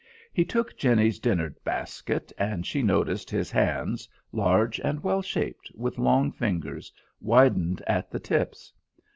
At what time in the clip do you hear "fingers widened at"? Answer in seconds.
6.31-8.09